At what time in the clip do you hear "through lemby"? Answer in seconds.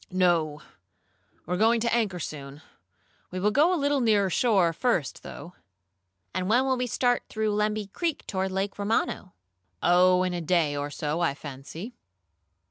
7.29-7.85